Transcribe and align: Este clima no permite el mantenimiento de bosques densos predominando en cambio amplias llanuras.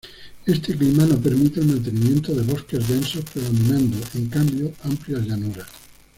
Este 0.47 0.75
clima 0.75 1.05
no 1.05 1.15
permite 1.19 1.59
el 1.59 1.67
mantenimiento 1.67 2.33
de 2.33 2.41
bosques 2.51 2.87
densos 2.87 3.23
predominando 3.23 3.97
en 4.15 4.29
cambio 4.29 4.73
amplias 4.85 5.27
llanuras. 5.27 5.67